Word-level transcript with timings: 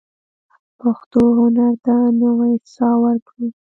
پښتو 0.79 1.21
هنر 1.37 1.73
ته 1.85 1.95
نوې 2.21 2.53
ساه 2.75 2.95
ورکړو. 3.03 3.47